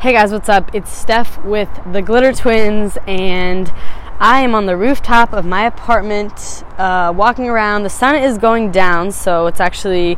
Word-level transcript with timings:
Hey 0.00 0.12
guys, 0.12 0.30
what's 0.30 0.48
up? 0.48 0.72
It's 0.76 0.92
Steph 0.92 1.44
with 1.44 1.68
the 1.92 2.00
Glitter 2.00 2.32
Twins, 2.32 2.96
and 3.08 3.72
I 4.20 4.42
am 4.42 4.54
on 4.54 4.66
the 4.66 4.76
rooftop 4.76 5.32
of 5.32 5.44
my 5.44 5.66
apartment 5.66 6.62
uh, 6.78 7.12
walking 7.16 7.48
around. 7.48 7.82
The 7.82 7.90
sun 7.90 8.14
is 8.14 8.38
going 8.38 8.70
down, 8.70 9.10
so 9.10 9.48
it's 9.48 9.58
actually 9.58 10.16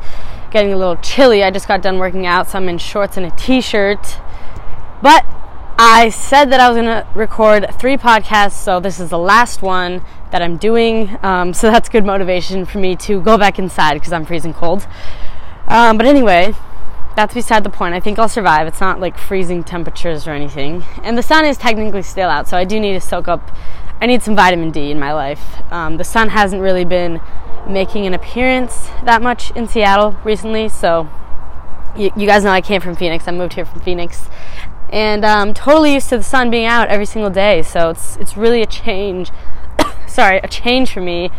getting 0.50 0.74
a 0.74 0.76
little 0.76 0.96
chilly. 0.96 1.42
I 1.42 1.50
just 1.50 1.66
got 1.66 1.80
done 1.80 1.96
working 1.96 2.26
out, 2.26 2.50
so 2.50 2.58
I'm 2.58 2.68
in 2.68 2.76
shorts 2.76 3.16
and 3.16 3.24
a 3.24 3.30
t 3.30 3.62
shirt. 3.62 4.18
But 5.00 5.24
I 5.78 6.10
said 6.10 6.52
that 6.52 6.60
I 6.60 6.68
was 6.68 6.76
going 6.76 6.84
to 6.84 7.06
record 7.14 7.74
three 7.78 7.96
podcasts, 7.96 8.62
so 8.62 8.80
this 8.80 9.00
is 9.00 9.08
the 9.08 9.18
last 9.18 9.62
one 9.62 10.02
that 10.30 10.42
I'm 10.42 10.58
doing. 10.58 11.16
Um, 11.22 11.54
so 11.54 11.70
that's 11.70 11.88
good 11.88 12.04
motivation 12.04 12.66
for 12.66 12.76
me 12.76 12.96
to 12.96 13.22
go 13.22 13.38
back 13.38 13.58
inside 13.58 13.94
because 13.94 14.12
I'm 14.12 14.26
freezing 14.26 14.52
cold. 14.52 14.86
Um, 15.68 15.96
but 15.96 16.04
anyway, 16.04 16.52
that's 17.16 17.34
beside 17.34 17.64
the 17.64 17.70
point. 17.70 17.94
I 17.94 18.00
think 18.00 18.18
I'll 18.18 18.28
survive. 18.28 18.66
It's 18.66 18.80
not 18.80 19.00
like 19.00 19.18
freezing 19.18 19.64
temperatures 19.64 20.26
or 20.26 20.32
anything. 20.32 20.84
And 21.02 21.18
the 21.18 21.22
sun 21.22 21.44
is 21.44 21.56
technically 21.56 22.02
still 22.02 22.28
out, 22.28 22.48
so 22.48 22.56
I 22.56 22.64
do 22.64 22.78
need 22.80 22.94
to 22.94 23.00
soak 23.00 23.28
up. 23.28 23.54
I 24.00 24.06
need 24.06 24.22
some 24.22 24.34
vitamin 24.34 24.70
D 24.70 24.90
in 24.90 24.98
my 24.98 25.12
life. 25.12 25.60
Um, 25.72 25.96
the 25.96 26.04
sun 26.04 26.30
hasn't 26.30 26.62
really 26.62 26.84
been 26.84 27.20
making 27.68 28.06
an 28.06 28.14
appearance 28.14 28.88
that 29.04 29.22
much 29.22 29.50
in 29.52 29.68
Seattle 29.68 30.16
recently, 30.24 30.68
so 30.68 31.08
you, 31.96 32.10
you 32.16 32.26
guys 32.26 32.44
know 32.44 32.50
I 32.50 32.60
came 32.60 32.80
from 32.80 32.94
Phoenix. 32.94 33.26
I 33.28 33.32
moved 33.32 33.54
here 33.54 33.64
from 33.64 33.80
Phoenix, 33.80 34.28
and 34.90 35.24
um, 35.24 35.52
totally 35.52 35.94
used 35.94 36.08
to 36.10 36.16
the 36.16 36.22
sun 36.22 36.50
being 36.50 36.66
out 36.66 36.88
every 36.88 37.06
single 37.06 37.30
day. 37.30 37.62
So 37.62 37.90
it's 37.90 38.16
it's 38.16 38.36
really 38.36 38.62
a 38.62 38.66
change. 38.66 39.30
sorry, 40.06 40.38
a 40.38 40.48
change 40.48 40.92
for 40.92 41.00
me 41.00 41.30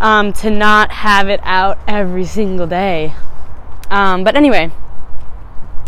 um, 0.00 0.32
to 0.34 0.50
not 0.50 0.90
have 0.90 1.28
it 1.28 1.40
out 1.42 1.78
every 1.86 2.24
single 2.24 2.66
day. 2.66 3.14
Um, 3.90 4.24
but 4.24 4.36
anyway, 4.36 4.70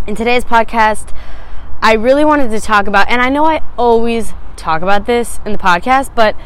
in 0.06 0.14
today's 0.14 0.44
podcast, 0.44 1.14
I 1.80 1.94
really 1.94 2.24
wanted 2.24 2.50
to 2.50 2.60
talk 2.60 2.86
about, 2.86 3.08
and 3.08 3.22
I 3.22 3.28
know 3.28 3.44
I 3.44 3.62
always 3.78 4.34
talk 4.56 4.82
about 4.82 5.06
this 5.06 5.40
in 5.46 5.52
the 5.52 5.58
podcast, 5.58 6.14
but 6.14 6.36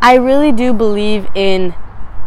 I 0.00 0.14
really 0.14 0.52
do 0.52 0.72
believe 0.72 1.28
in 1.34 1.74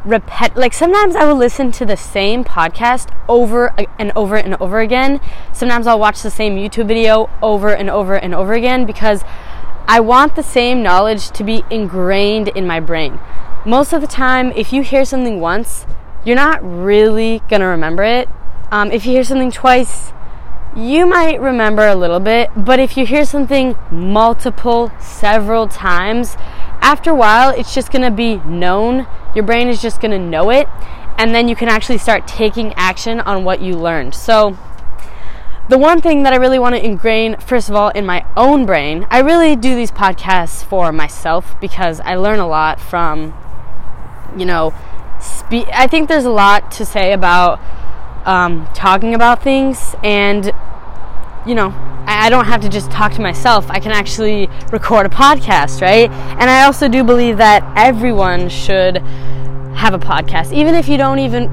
repet 0.06 0.56
like 0.56 0.72
sometimes 0.73 1.16
I 1.16 1.25
will 1.25 1.36
listen 1.36 1.72
to 1.73 1.86
the 1.86 1.97
same 1.97 2.45
podcast 2.45 3.14
over 3.28 3.73
and 4.00 4.11
over 4.16 4.38
and 4.38 4.56
over 4.61 4.80
again. 4.80 5.19
Sometimes 5.52 5.86
I'll 5.86 6.00
watch 6.00 6.22
the 6.22 6.31
same 6.31 6.56
YouTube 6.56 6.88
video 6.88 7.30
over 7.41 7.75
and 7.75 7.89
over 7.89 8.16
and 8.16 8.34
over 8.34 8.53
again 8.53 8.86
because 8.86 9.23
I 9.88 10.00
want 10.00 10.36
the 10.36 10.44
same 10.44 10.81
knowledge 10.81 11.30
to 11.31 11.44
be 11.44 11.64
ingrained 11.69 12.50
in 12.50 12.66
my 12.66 12.80
brain. 12.80 13.19
Most 13.66 13.94
of 13.94 14.02
the 14.02 14.08
time, 14.08 14.52
if 14.56 14.72
you 14.72 14.81
hear 14.81 15.03
something 15.03 15.39
once, 15.39 15.86
you're 16.23 16.36
not 16.36 16.59
really 16.64 17.41
gonna 17.50 17.67
remember 17.67 18.03
it. 18.03 18.30
Um, 18.72 18.91
if 18.91 19.06
you 19.06 19.14
hear 19.14 19.23
something 19.23 19.52
twice, 19.52 20.14
you 20.78 21.08
might 21.08 21.42
remember 21.42 21.88
a 21.88 21.95
little 21.95 22.20
bit, 22.20 22.52
but 22.56 22.80
if 22.80 22.97
you 22.97 23.06
hear 23.06 23.25
something 23.25 23.75
multiple, 23.89 24.92
several 25.00 25.67
times, 25.67 26.38
after 26.81 27.09
a 27.09 27.16
while, 27.16 27.50
it's 27.50 27.73
just 27.73 27.92
gonna 27.92 28.11
be 28.11 28.36
known. 28.45 29.08
Your 29.34 29.44
brain 29.44 29.69
is 29.69 29.81
just 29.81 30.00
gonna 30.00 30.19
know 30.19 30.52
it, 30.52 30.67
and 31.17 31.34
then 31.34 31.47
you 31.47 31.56
can 31.56 31.67
actually 31.67 31.97
start 31.97 32.28
taking 32.28 32.73
action 32.75 33.19
on 33.22 33.44
what 33.44 33.59
you 33.59 33.75
learned. 33.75 34.14
So, 34.14 34.56
the 35.67 35.80
one 35.80 36.00
thing 36.00 36.22
that 36.23 36.31
I 36.31 36.36
really 36.36 36.59
want 36.59 36.75
to 36.75 36.86
ingrain, 36.86 37.38
first 37.38 37.69
of 37.69 37.75
all, 37.75 37.89
in 37.89 38.06
my 38.06 38.23
own 38.38 38.67
brain, 38.67 39.08
I 39.09 39.19
really 39.19 39.56
do 39.56 39.75
these 39.75 39.91
podcasts 39.91 40.64
for 40.64 40.91
myself 40.91 41.59
because 41.59 42.00
I 42.02 42.16
learn 42.16 42.38
a 42.38 42.47
lot 42.47 42.80
from, 42.80 43.34
you 44.38 44.45
know, 44.45 44.75
spe- 45.19 45.67
I 45.73 45.88
think 45.88 46.08
there's 46.08 46.23
a 46.23 46.30
lot 46.30 46.72
to 46.73 46.86
say 46.86 47.14
about 47.14 47.59
um, 48.28 48.67
talking 48.75 49.16
about 49.16 49.42
things 49.42 49.95
and 50.03 50.52
you 51.47 51.56
know, 51.56 51.73
I, 52.06 52.30
don't 52.30 52.45
have 52.45 52.61
to 52.61 52.69
just 52.69 52.92
talk 52.92 53.14
to 53.14 53.22
myself. 53.22 53.66
I 53.69 53.80
can 53.80 53.92
actually 53.92 54.47
record 54.72 55.06
a 55.06 55.09
podcast, 55.09 55.81
right? 55.81 56.09
And 56.11 56.50
I 56.50 56.66
also 56.66 56.89
do 56.89 57.03
believe 57.03 57.38
that 57.38 57.64
everyone 57.75 58.50
should 58.50 58.97
have 59.78 59.94
a 59.94 60.00
podcast. 60.00 60.52
Even 60.52 60.75
if 60.75 60.90
you 60.90 60.97
don't 60.97 61.19
even, 61.19 61.50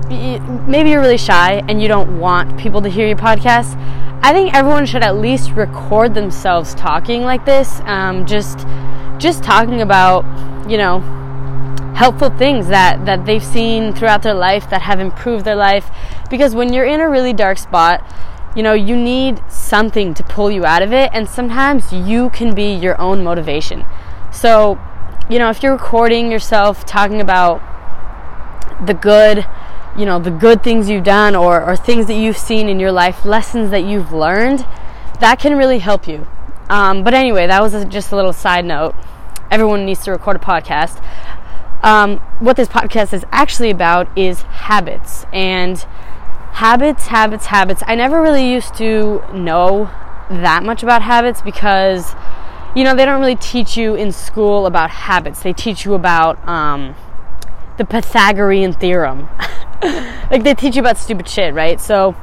maybe 0.69 0.91
you're 0.91 1.00
really 1.00 1.19
shy 1.19 1.62
and 1.69 1.81
you 1.81 1.87
don't 1.87 2.19
want 2.19 2.59
people 2.59 2.82
to 2.82 2.88
hear 2.88 3.06
your 3.06 3.16
podcast. 3.16 3.76
I 4.22 4.32
think 4.32 4.54
everyone 4.54 4.87
should 4.87 5.03
at 5.03 5.16
least 5.16 5.50
record 5.53 6.15
themselves 6.15 6.75
talking 6.75 7.22
like 7.22 7.44
this. 7.44 7.81
Um, 7.84 8.26
just, 8.26 8.66
just 9.19 9.44
talking 9.44 9.81
about, 9.81 10.25
you 10.69 10.76
know, 10.76 11.00
helpful 11.94 12.31
things 12.31 12.69
that, 12.69 13.05
that 13.06 13.25
they've 13.25 13.44
seen 13.44 13.94
throughout 13.94 14.22
their 14.22 14.34
life 14.34 14.69
that 14.71 14.82
have 14.82 15.00
improved 15.00 15.44
their 15.44 15.56
life. 15.56 15.91
Because 16.31 16.55
when 16.55 16.72
you're 16.72 16.84
in 16.84 17.00
a 17.00 17.09
really 17.09 17.32
dark 17.32 17.59
spot, 17.59 18.05
you 18.56 18.62
know, 18.62 18.72
you 18.72 18.97
need 18.97 19.43
something 19.49 20.15
to 20.15 20.22
pull 20.22 20.50
you 20.50 20.65
out 20.65 20.82
of 20.82 20.93
it, 20.93 21.10
and 21.12 21.28
sometimes 21.28 21.93
you 21.93 22.31
can 22.31 22.55
be 22.55 22.72
your 22.72 23.00
own 23.00 23.25
motivation. 23.25 23.84
So, 24.32 24.78
you 25.28 25.38
know, 25.38 25.50
if 25.50 25.62
you're 25.62 25.72
recording 25.72 26.31
yourself 26.31 26.84
talking 26.84 27.21
about 27.21 27.60
the 28.87 28.94
good, 28.94 29.47
you 29.97 30.05
know, 30.05 30.19
the 30.19 30.31
good 30.31 30.62
things 30.62 30.88
you've 30.88 31.05
done 31.05 31.34
or, 31.34 31.62
or 31.65 31.76
things 31.76 32.06
that 32.06 32.15
you've 32.15 32.38
seen 32.38 32.69
in 32.69 32.78
your 32.78 32.93
life, 32.93 33.25
lessons 33.25 33.71
that 33.71 33.84
you've 33.84 34.12
learned, 34.12 34.66
that 35.21 35.38
can 35.38 35.56
really 35.56 35.78
help 35.78 36.06
you. 36.06 36.26
Um, 36.69 37.05
but 37.05 37.15
anyway, 37.15 37.47
that 37.47 37.62
was 37.62 37.84
just 37.87 38.12
a 38.12 38.16
little 38.16 38.32
side 38.32 38.65
note. 38.65 38.94
Everyone 39.50 39.84
needs 39.84 40.03
to 40.05 40.11
record 40.11 40.37
a 40.37 40.41
podcast. 40.41 41.03
Um, 41.84 42.17
what 42.41 42.56
this 42.56 42.67
podcast 42.67 43.12
is 43.12 43.27
actually 43.31 43.69
about 43.69 44.09
is 44.17 44.41
habits. 44.43 45.27
And 45.34 45.78
habits, 46.53 47.09
habits, 47.09 47.47
habits. 47.47 47.83
I 47.87 47.95
never 47.95 48.22
really 48.22 48.50
used 48.50 48.75
to 48.77 49.22
know 49.34 49.91
that 50.31 50.62
much 50.62 50.83
about 50.83 51.03
habits 51.03 51.43
because, 51.43 52.15
you 52.75 52.84
know, 52.84 52.94
they 52.94 53.05
don't 53.05 53.21
really 53.21 53.37
teach 53.37 53.77
you 53.77 53.94
in 53.94 54.12
school 54.12 54.65
about 54.65 54.89
habits. 54.89 55.43
They 55.43 55.53
teach 55.53 55.84
you 55.84 55.93
about 55.93 56.43
um, 56.49 56.94
the 57.77 57.84
Pythagorean 57.84 58.73
theorem. 58.73 59.28
like 60.31 60.43
they 60.43 60.55
teach 60.55 60.77
you 60.77 60.81
about 60.81 60.97
stupid 60.97 61.28
shit, 61.28 61.53
right? 61.53 61.78
So 61.78 62.17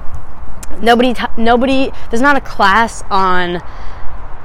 nobody, 0.82 1.14
t- 1.14 1.24
nobody, 1.38 1.92
there's 2.10 2.22
not 2.22 2.36
a 2.36 2.42
class 2.42 3.04
on 3.12 3.62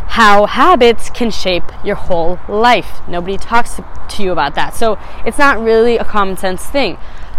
how 0.09 0.47
habits 0.47 1.11
can 1.11 1.31
shape 1.31 1.65
your 1.84 1.97
whole 1.97 2.39
life. 2.49 3.00
Nobody 3.09 3.37
talks 3.37 3.81
to 4.09 4.22
you 4.22 4.33
about 4.33 4.55
that. 4.55 4.75
So 4.75 4.99
it's 5.25 5.39
not 5.39 5.61
really 5.61 5.97
a 5.97 6.05
common 6.05 6.37
sense 6.37 6.65
thing. 6.65 6.97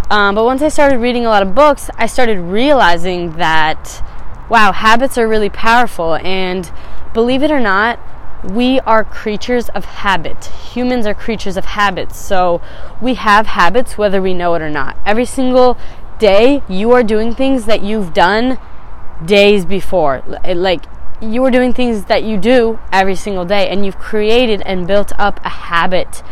Um, 0.10 0.36
but 0.36 0.46
once 0.46 0.62
I 0.62 0.70
started 0.70 1.00
reading 1.00 1.26
a 1.26 1.30
lot 1.30 1.44
of 1.44 1.54
books, 1.54 1.90
I 1.98 2.06
started 2.08 2.40
realizing 2.40 3.34
that, 3.38 4.04
wow, 4.50 4.72
habits 4.72 5.18
are 5.18 5.28
really 5.28 5.50
powerful. 5.50 6.16
And 6.16 6.72
believe 7.14 7.44
it 7.44 7.52
or 7.52 7.60
not, 7.60 8.00
we 8.44 8.80
are 8.82 9.04
creatures 9.04 9.70
of 9.70 9.86
habit. 9.86 10.46
Humans 10.46 11.06
are 11.06 11.14
creatures 11.14 11.58
of 11.58 11.66
habits. 11.66 12.18
So 12.18 12.62
we 13.02 13.16
have 13.16 13.48
habits 13.48 13.98
whether 13.98 14.22
we 14.22 14.34
know 14.34 14.54
it 14.56 14.62
or 14.62 14.70
not. 14.70 14.98
Every 15.06 15.26
single 15.26 15.78
day, 16.20 16.62
you 16.70 16.92
are 16.92 17.04
doing 17.04 17.34
things 17.34 17.66
that 17.66 17.84
you've 17.84 18.14
done 18.14 18.60
days 19.26 19.66
before. 19.66 20.24
Like, 20.46 20.86
you 21.22 21.44
are 21.46 21.52
doing 21.52 21.74
things 21.74 22.06
that 22.06 22.24
you 22.24 22.38
do 22.38 22.80
every 22.92 23.16
single 23.16 23.46
day, 23.46 23.70
and 23.70 23.86
you've 23.86 24.00
created 24.00 24.62
and 24.62 24.88
built 24.88 25.12
up 25.18 25.40
a 25.44 25.50
habit 25.50 26.24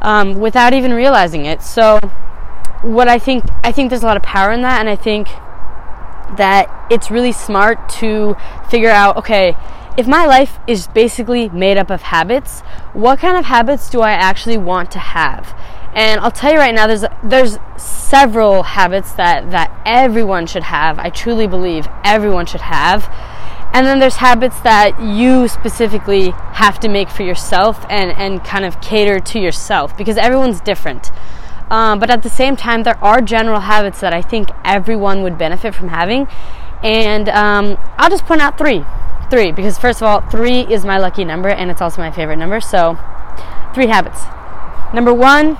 um, 0.00 0.34
without 0.34 0.72
even 0.72 0.92
realizing 0.92 1.46
it. 1.46 1.62
So, 1.62 1.98
what 2.84 3.08
I 3.08 3.18
think 3.18 3.44
I 3.62 3.72
think 3.72 3.88
there's 3.88 4.02
a 4.02 4.06
lot 4.06 4.16
of 4.16 4.22
power 4.22 4.52
in 4.52 4.60
that 4.62 4.78
and 4.80 4.88
I 4.88 4.96
think 4.96 5.28
that 6.36 6.86
it's 6.90 7.10
really 7.10 7.32
smart 7.32 7.88
to 7.88 8.36
figure 8.68 8.90
out 8.90 9.16
okay 9.16 9.56
if 9.96 10.06
my 10.06 10.26
life 10.26 10.58
is 10.66 10.86
basically 10.88 11.48
made 11.48 11.78
up 11.78 11.90
of 11.90 12.02
habits 12.02 12.60
what 12.92 13.18
kind 13.18 13.38
of 13.38 13.46
habits 13.46 13.88
do 13.88 14.00
I 14.00 14.12
actually 14.12 14.58
want 14.58 14.90
to 14.92 14.98
have? 14.98 15.58
And 15.94 16.20
I'll 16.20 16.30
tell 16.30 16.52
you 16.52 16.58
right 16.58 16.74
now 16.74 16.86
there's 16.86 17.04
there's 17.22 17.58
several 17.76 18.64
habits 18.64 19.12
that 19.12 19.50
that 19.52 19.70
everyone 19.86 20.46
should 20.46 20.64
have. 20.64 20.98
I 20.98 21.08
truly 21.08 21.46
believe 21.46 21.88
everyone 22.04 22.46
should 22.46 22.62
have 22.62 23.08
and 23.74 23.86
then 23.86 23.98
there's 23.98 24.16
habits 24.16 24.58
that 24.60 24.98
you 25.02 25.48
specifically 25.48 26.30
have 26.30 26.80
to 26.80 26.88
make 26.88 27.10
for 27.10 27.24
yourself 27.24 27.84
and 27.90 28.12
and 28.12 28.42
kind 28.44 28.64
of 28.64 28.80
cater 28.80 29.20
to 29.20 29.38
yourself 29.38 29.96
because 29.96 30.16
everyone's 30.16 30.60
different 30.62 31.10
um, 31.70 31.98
but 31.98 32.10
at 32.10 32.22
the 32.22 32.30
same 32.30 32.56
time, 32.56 32.82
there 32.82 33.02
are 33.02 33.20
general 33.20 33.60
habits 33.60 34.00
that 34.00 34.12
I 34.12 34.22
think 34.22 34.50
everyone 34.64 35.22
would 35.22 35.38
benefit 35.38 35.74
from 35.74 35.88
having. 35.88 36.28
And 36.82 37.28
um, 37.28 37.78
I'll 37.96 38.10
just 38.10 38.26
point 38.26 38.40
out 38.40 38.58
three. 38.58 38.84
Three, 39.30 39.52
because 39.52 39.78
first 39.78 40.02
of 40.02 40.06
all, 40.06 40.20
three 40.30 40.60
is 40.60 40.84
my 40.84 40.98
lucky 40.98 41.24
number 41.24 41.48
and 41.48 41.70
it's 41.70 41.80
also 41.80 42.02
my 42.02 42.10
favorite 42.10 42.36
number. 42.36 42.60
So, 42.60 42.98
three 43.74 43.86
habits. 43.86 44.22
Number 44.92 45.12
one, 45.14 45.58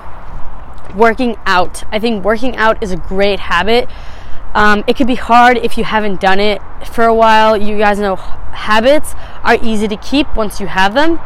working 0.95 1.35
out. 1.45 1.83
I 1.91 1.99
think 1.99 2.23
working 2.23 2.55
out 2.55 2.81
is 2.81 2.91
a 2.91 2.97
great 2.97 3.39
habit. 3.39 3.89
Um, 4.55 4.85
it 4.87 4.95
could 4.95 5.05
be 5.05 5.15
hard 5.15 5.57
if 5.57 5.77
you 5.77 5.83
haven't 5.83 6.21
done 6.21 6.39
it 6.39 6.61
for 6.87 7.03
a 7.03 7.13
while. 7.13 7.57
You 7.57 7.77
guys 7.77 7.99
know 7.99 8.15
habits 8.15 9.13
are 9.43 9.57
easy 9.61 9.87
to 9.89 9.97
keep 9.97 10.33
once 10.35 10.61
you 10.61 10.67
have 10.67 10.93
them. 10.93 11.19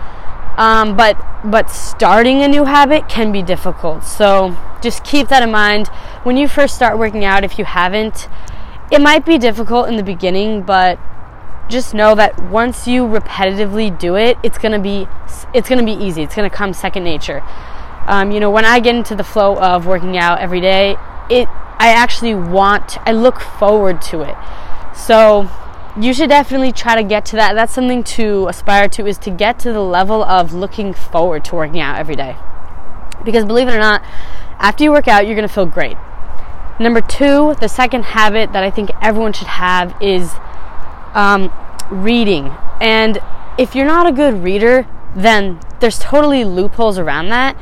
Um, 0.57 0.97
but 0.97 1.15
but 1.45 1.69
starting 1.69 2.41
a 2.41 2.47
new 2.47 2.65
habit 2.65 3.07
can 3.07 3.31
be 3.31 3.43
difficult. 3.43 4.03
So 4.03 4.57
just 4.81 5.03
keep 5.05 5.29
that 5.29 5.43
in 5.43 5.51
mind 5.51 5.87
when 6.23 6.37
you 6.37 6.47
first 6.47 6.75
start 6.75 6.97
working 6.97 7.23
out. 7.23 7.43
If 7.43 7.59
you 7.59 7.65
haven't, 7.65 8.27
it 8.91 8.99
might 8.99 9.25
be 9.25 9.37
difficult 9.37 9.87
in 9.87 9.95
the 9.95 10.03
beginning, 10.03 10.63
but 10.63 10.99
just 11.69 11.93
know 11.93 12.15
that 12.15 12.41
once 12.49 12.87
you 12.87 13.03
repetitively 13.03 13.97
do 13.97 14.15
it, 14.15 14.37
it's 14.41 14.57
gonna 14.57 14.79
be 14.79 15.07
it's 15.53 15.69
gonna 15.69 15.85
be 15.85 15.93
easy. 15.93 16.23
It's 16.23 16.35
gonna 16.35 16.49
come 16.49 16.73
second 16.73 17.03
nature. 17.03 17.43
Um, 18.07 18.31
you 18.31 18.39
know, 18.39 18.49
when 18.49 18.65
I 18.65 18.79
get 18.79 18.95
into 18.95 19.15
the 19.15 19.23
flow 19.23 19.55
of 19.59 19.85
working 19.85 20.17
out 20.17 20.39
every 20.39 20.61
day, 20.61 20.97
it 21.29 21.47
I 21.79 21.89
actually 21.89 22.35
want 22.35 22.97
I 23.07 23.11
look 23.13 23.39
forward 23.39 24.01
to 24.03 24.21
it. 24.21 24.35
So 24.95 25.49
you 25.99 26.13
should 26.13 26.29
definitely 26.29 26.71
try 26.71 26.95
to 26.95 27.03
get 27.03 27.25
to 27.27 27.35
that. 27.37 27.53
That's 27.53 27.73
something 27.73 28.03
to 28.03 28.47
aspire 28.47 28.87
to 28.89 29.07
is 29.07 29.17
to 29.19 29.31
get 29.31 29.59
to 29.59 29.73
the 29.73 29.81
level 29.81 30.23
of 30.23 30.53
looking 30.53 30.93
forward 30.93 31.45
to 31.45 31.55
working 31.55 31.79
out 31.79 31.97
every 31.97 32.15
day. 32.15 32.35
Because 33.23 33.45
believe 33.45 33.67
it 33.67 33.73
or 33.73 33.79
not, 33.79 34.01
after 34.59 34.83
you 34.83 34.91
work 34.91 35.07
out, 35.07 35.25
you're 35.25 35.35
going 35.35 35.47
to 35.47 35.53
feel 35.53 35.65
great. 35.65 35.97
Number 36.79 37.01
two, 37.01 37.55
the 37.59 37.67
second 37.67 38.03
habit 38.03 38.53
that 38.53 38.63
I 38.63 38.71
think 38.71 38.91
everyone 39.01 39.33
should 39.33 39.47
have 39.47 39.95
is 40.01 40.33
um, 41.13 41.51
reading. 41.89 42.55
And 42.79 43.19
if 43.57 43.75
you're 43.75 43.85
not 43.85 44.07
a 44.07 44.11
good 44.11 44.43
reader, 44.43 44.87
then 45.15 45.59
there's 45.81 45.99
totally 45.99 46.45
loopholes 46.45 46.97
around 46.97 47.29
that. 47.29 47.57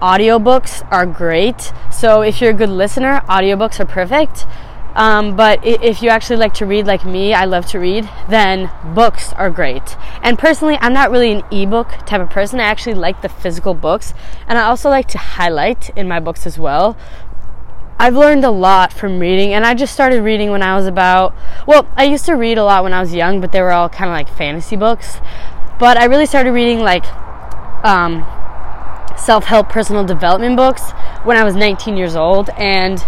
Audiobooks 0.00 0.86
are 0.90 1.06
great. 1.06 1.72
So 1.90 2.22
if 2.22 2.40
you're 2.40 2.50
a 2.50 2.54
good 2.54 2.68
listener, 2.68 3.22
audiobooks 3.28 3.80
are 3.80 3.86
perfect. 3.86 4.46
Um, 4.94 5.34
but 5.34 5.64
if 5.66 6.02
you 6.02 6.08
actually 6.08 6.36
like 6.36 6.54
to 6.54 6.66
read 6.66 6.86
like 6.86 7.04
me, 7.04 7.34
I 7.34 7.46
love 7.46 7.66
to 7.66 7.80
read, 7.80 8.08
then 8.28 8.70
books 8.94 9.32
are 9.32 9.50
great. 9.50 9.96
And 10.22 10.38
personally, 10.38 10.78
I'm 10.80 10.92
not 10.92 11.10
really 11.10 11.32
an 11.32 11.42
ebook 11.50 11.88
type 12.06 12.20
of 12.20 12.30
person. 12.30 12.60
I 12.60 12.64
actually 12.64 12.94
like 12.94 13.20
the 13.22 13.28
physical 13.28 13.74
books. 13.74 14.14
And 14.46 14.56
I 14.56 14.62
also 14.62 14.88
like 14.88 15.08
to 15.08 15.18
highlight 15.18 15.90
in 15.96 16.06
my 16.06 16.20
books 16.20 16.46
as 16.46 16.58
well. 16.58 16.96
I've 17.98 18.14
learned 18.14 18.44
a 18.44 18.50
lot 18.50 18.92
from 18.92 19.20
reading, 19.20 19.54
and 19.54 19.64
I 19.64 19.74
just 19.74 19.92
started 19.92 20.22
reading 20.22 20.50
when 20.50 20.62
I 20.62 20.74
was 20.74 20.86
about, 20.86 21.34
well, 21.66 21.88
I 21.96 22.04
used 22.04 22.26
to 22.26 22.34
read 22.34 22.58
a 22.58 22.64
lot 22.64 22.82
when 22.82 22.92
I 22.92 23.00
was 23.00 23.14
young, 23.14 23.40
but 23.40 23.52
they 23.52 23.62
were 23.62 23.70
all 23.70 23.88
kind 23.88 24.10
of 24.10 24.14
like 24.14 24.28
fantasy 24.28 24.76
books. 24.76 25.18
But 25.78 25.96
I 25.96 26.04
really 26.06 26.26
started 26.26 26.52
reading 26.52 26.80
like 26.80 27.04
um, 27.84 28.24
self 29.16 29.44
help 29.44 29.68
personal 29.68 30.04
development 30.04 30.56
books 30.56 30.90
when 31.24 31.36
I 31.36 31.44
was 31.44 31.54
19 31.54 31.96
years 31.96 32.16
old. 32.16 32.50
And 32.50 33.04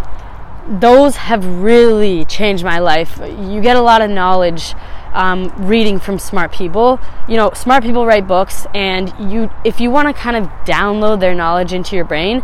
those 0.69 1.17
have 1.17 1.44
really 1.62 2.25
changed 2.25 2.64
my 2.64 2.79
life. 2.79 3.19
You 3.19 3.61
get 3.61 3.76
a 3.76 3.82
lot 3.82 4.03
of 4.03 4.11
knowledge 4.11 4.75
um, 5.12 5.53
reading 5.56 5.99
from 5.99 6.19
smart 6.19 6.53
people. 6.53 7.00
You 7.29 7.37
know, 7.37 7.50
smart 7.55 7.82
people 7.82 8.05
write 8.06 8.26
books, 8.26 8.67
and 8.75 9.12
you, 9.32 9.50
if 9.64 9.81
you 9.81 9.91
want 9.91 10.08
to 10.08 10.14
kind 10.14 10.37
of 10.37 10.44
download 10.64 11.20
their 11.20 11.35
knowledge 11.35 11.73
into 11.73 11.97
your 11.97 12.05
brain, 12.05 12.43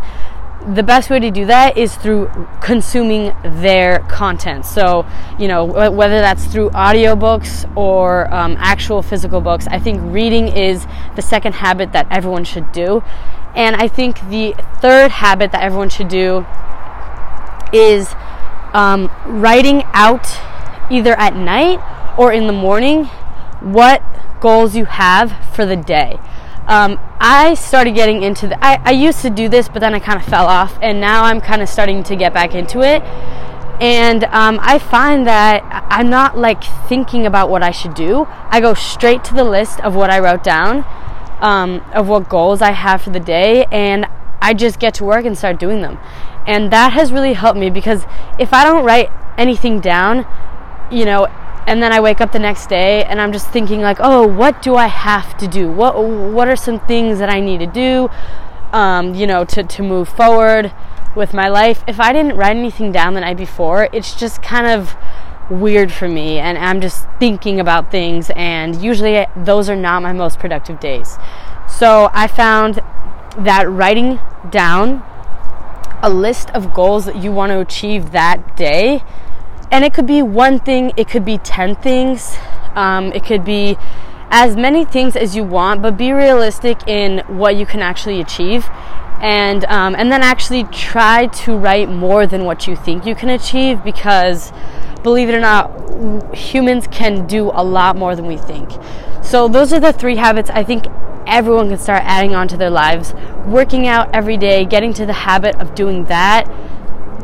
the 0.65 0.83
best 0.83 1.09
way 1.09 1.19
to 1.19 1.29
do 1.29 1.45
that 1.45 1.77
is 1.77 1.95
through 1.95 2.29
consuming 2.61 3.35
their 3.43 3.99
content. 3.99 4.65
So, 4.65 5.05
you 5.37 5.47
know, 5.47 5.65
whether 5.65 6.19
that's 6.19 6.45
through 6.45 6.69
audiobooks 6.69 7.69
or 7.75 8.33
um, 8.33 8.55
actual 8.59 9.01
physical 9.01 9.41
books, 9.41 9.67
I 9.67 9.79
think 9.79 9.99
reading 10.01 10.47
is 10.47 10.87
the 11.15 11.21
second 11.21 11.55
habit 11.55 11.91
that 11.91 12.07
everyone 12.09 12.45
should 12.45 12.71
do. 12.71 13.03
And 13.55 13.75
I 13.75 13.87
think 13.87 14.29
the 14.29 14.55
third 14.81 15.11
habit 15.11 15.51
that 15.51 15.61
everyone 15.61 15.89
should 15.89 16.07
do 16.07 16.45
is 17.71 18.15
um, 18.73 19.11
writing 19.25 19.83
out 19.93 20.27
either 20.89 21.13
at 21.13 21.35
night 21.35 21.79
or 22.17 22.31
in 22.31 22.47
the 22.47 22.53
morning 22.53 23.05
what 23.61 24.01
goals 24.39 24.75
you 24.75 24.85
have 24.85 25.33
for 25.55 25.65
the 25.65 25.75
day. 25.75 26.19
Um, 26.67 26.99
I 27.19 27.55
started 27.55 27.93
getting 27.93 28.23
into 28.23 28.47
the. 28.47 28.63
I, 28.63 28.81
I 28.83 28.91
used 28.91 29.21
to 29.21 29.29
do 29.29 29.49
this, 29.49 29.67
but 29.67 29.79
then 29.79 29.93
I 29.93 29.99
kind 29.99 30.19
of 30.19 30.25
fell 30.25 30.45
off, 30.45 30.77
and 30.81 31.01
now 31.01 31.23
I'm 31.23 31.41
kind 31.41 31.61
of 31.61 31.67
starting 31.67 32.03
to 32.03 32.15
get 32.15 32.33
back 32.33 32.55
into 32.55 32.81
it. 32.81 33.01
And 33.81 34.23
um, 34.25 34.59
I 34.61 34.79
find 34.79 35.27
that 35.27 35.61
I'm 35.89 36.09
not 36.09 36.37
like 36.37 36.63
thinking 36.87 37.25
about 37.25 37.49
what 37.49 37.63
I 37.63 37.71
should 37.71 37.93
do. 37.93 38.27
I 38.49 38.61
go 38.61 38.73
straight 38.73 39.25
to 39.25 39.33
the 39.33 39.43
list 39.43 39.81
of 39.81 39.93
what 39.95 40.09
I 40.09 40.19
wrote 40.19 40.43
down, 40.43 40.85
um, 41.43 41.85
of 41.93 42.07
what 42.07 42.29
goals 42.29 42.61
I 42.61 42.71
have 42.71 43.01
for 43.03 43.11
the 43.11 43.19
day, 43.19 43.65
and 43.65 44.07
I 44.41 44.53
just 44.53 44.79
get 44.79 44.95
to 44.95 45.03
work 45.03 45.25
and 45.25 45.37
start 45.37 45.59
doing 45.59 45.81
them. 45.81 45.99
And 46.47 46.71
that 46.71 46.93
has 46.93 47.11
really 47.11 47.33
helped 47.33 47.59
me 47.59 47.69
because 47.69 48.05
if 48.39 48.53
I 48.53 48.63
don't 48.63 48.83
write 48.83 49.09
anything 49.37 49.79
down, 49.79 50.25
you 50.89 51.05
know, 51.05 51.27
and 51.67 51.81
then 51.81 51.91
I 51.93 51.99
wake 51.99 52.19
up 52.21 52.31
the 52.31 52.39
next 52.39 52.67
day 52.67 53.03
and 53.03 53.21
I'm 53.21 53.31
just 53.31 53.49
thinking 53.49 53.81
like, 53.81 53.97
oh, 53.99 54.25
what 54.27 54.61
do 54.61 54.75
I 54.75 54.87
have 54.87 55.37
to 55.37 55.47
do? 55.47 55.71
What 55.71 56.01
what 56.01 56.47
are 56.47 56.55
some 56.55 56.79
things 56.81 57.19
that 57.19 57.29
I 57.29 57.39
need 57.39 57.59
to 57.59 57.67
do, 57.67 58.09
um, 58.71 59.13
you 59.13 59.27
know, 59.27 59.45
to 59.45 59.63
to 59.63 59.83
move 59.83 60.09
forward 60.09 60.73
with 61.15 61.33
my 61.33 61.47
life? 61.47 61.83
If 61.87 61.99
I 61.99 62.11
didn't 62.11 62.35
write 62.35 62.55
anything 62.57 62.91
down 62.91 63.13
the 63.13 63.21
night 63.21 63.37
before, 63.37 63.89
it's 63.93 64.15
just 64.15 64.41
kind 64.41 64.67
of 64.67 64.95
weird 65.49 65.91
for 65.91 66.07
me, 66.07 66.39
and 66.39 66.57
I'm 66.57 66.81
just 66.81 67.07
thinking 67.19 67.59
about 67.59 67.91
things, 67.91 68.31
and 68.35 68.81
usually 68.81 69.25
those 69.35 69.69
are 69.69 69.75
not 69.75 70.01
my 70.01 70.13
most 70.13 70.39
productive 70.39 70.79
days. 70.79 71.17
So 71.67 72.09
I 72.13 72.27
found 72.27 72.81
that 73.37 73.69
writing 73.69 74.19
down 74.49 75.03
a 76.01 76.09
list 76.09 76.49
of 76.51 76.73
goals 76.73 77.05
that 77.05 77.15
you 77.15 77.31
want 77.31 77.51
to 77.51 77.59
achieve 77.59 78.11
that 78.11 78.55
day, 78.55 79.03
and 79.71 79.83
it 79.83 79.93
could 79.93 80.05
be 80.05 80.21
one 80.21 80.59
thing, 80.59 80.91
it 80.97 81.07
could 81.07 81.25
be 81.25 81.37
10 81.37 81.75
things, 81.77 82.37
um, 82.75 83.11
it 83.13 83.23
could 83.23 83.43
be 83.43 83.77
as 84.29 84.55
many 84.55 84.83
things 84.83 85.15
as 85.15 85.35
you 85.35 85.43
want, 85.43 85.81
but 85.81 85.95
be 85.95 86.11
realistic 86.11 86.87
in 86.87 87.19
what 87.27 87.55
you 87.55 87.65
can 87.65 87.81
actually 87.81 88.19
achieve. 88.19 88.67
And, 89.21 89.63
um, 89.65 89.95
and 89.95 90.11
then 90.11 90.21
actually 90.21 90.65
try 90.65 91.27
to 91.27 91.55
write 91.55 91.87
more 91.87 92.27
than 92.27 92.43
what 92.43 92.67
you 92.67 92.75
think 92.75 93.05
you 93.05 93.15
can 93.15 93.29
achieve 93.29 93.81
because 93.83 94.51
believe 95.03 95.29
it 95.29 95.35
or 95.35 95.39
not, 95.39 96.35
humans 96.35 96.87
can 96.89 97.27
do 97.27 97.51
a 97.53 97.63
lot 97.63 97.95
more 97.95 98.15
than 98.15 98.25
we 98.25 98.37
think. 98.37 98.71
So, 99.21 99.47
those 99.47 99.71
are 99.73 99.79
the 99.79 99.93
three 99.93 100.15
habits 100.15 100.49
I 100.49 100.63
think 100.63 100.85
everyone 101.27 101.69
can 101.69 101.77
start 101.77 102.03
adding 102.03 102.35
on 102.35 102.47
to 102.49 102.57
their 102.57 102.69
lives. 102.69 103.13
Working 103.45 103.87
out 103.87 104.13
every 104.13 104.37
day, 104.37 104.65
getting 104.65 104.93
to 104.93 105.05
the 105.05 105.13
habit 105.13 105.55
of 105.55 105.75
doing 105.75 106.05
that, 106.05 106.47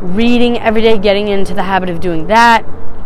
reading 0.02 0.58
every 0.60 0.82
day, 0.82 0.98
getting 0.98 1.28
into 1.28 1.54
the 1.54 1.64
habit 1.64 1.90
of 1.90 2.00
doing 2.00 2.28
that, 2.28 2.66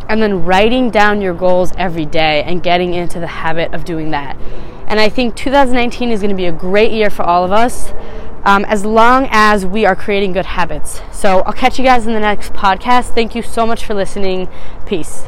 and 0.09 0.21
then 0.21 0.45
writing 0.45 0.89
down 0.89 1.21
your 1.21 1.33
goals 1.33 1.71
every 1.77 2.05
day 2.05 2.43
and 2.43 2.61
getting 2.61 2.93
into 2.93 3.19
the 3.19 3.27
habit 3.27 3.73
of 3.73 3.85
doing 3.85 4.11
that. 4.11 4.37
And 4.87 4.99
I 4.99 5.09
think 5.09 5.35
2019 5.35 6.11
is 6.11 6.19
going 6.19 6.29
to 6.29 6.35
be 6.35 6.45
a 6.45 6.51
great 6.51 6.91
year 6.91 7.09
for 7.09 7.23
all 7.23 7.43
of 7.43 7.51
us. 7.51 7.93
Um, 8.45 8.65
as 8.65 8.85
long 8.85 9.27
as 9.31 9.65
we 9.65 9.85
are 9.85 9.95
creating 9.95 10.33
good 10.33 10.45
habits. 10.45 11.01
So 11.11 11.39
I'll 11.41 11.53
catch 11.53 11.79
you 11.79 11.85
guys 11.85 12.05
in 12.05 12.13
the 12.13 12.19
next 12.19 12.53
podcast. 12.53 13.13
Thank 13.13 13.35
you 13.35 13.41
so 13.41 13.65
much 13.65 13.85
for 13.85 13.93
listening. 13.93 14.49
Peace. 14.85 15.27